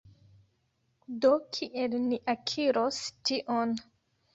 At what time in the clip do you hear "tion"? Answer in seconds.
3.21-3.81